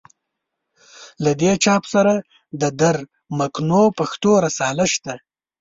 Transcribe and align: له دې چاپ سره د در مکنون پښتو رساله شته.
له 1.23 1.31
دې 1.41 1.51
چاپ 1.63 1.83
سره 1.93 2.13
د 2.61 2.63
در 2.81 2.97
مکنون 3.37 3.87
پښتو 3.97 4.31
رساله 4.45 4.85
شته. 4.93 5.13